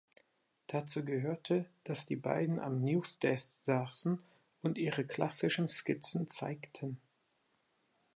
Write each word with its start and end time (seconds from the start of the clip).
Dazu 0.65 1.05
gehörte, 1.05 1.67
dass 1.83 2.07
die 2.07 2.15
beiden 2.15 2.59
am 2.59 2.81
Newsdeks 2.81 3.65
saßen 3.65 4.17
und 4.63 4.79
ihre 4.79 5.05
klassischen 5.05 5.67
Skizzen 5.67 6.27
zeigten. 6.31 6.99